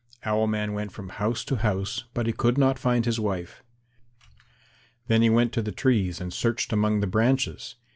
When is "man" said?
0.47-0.73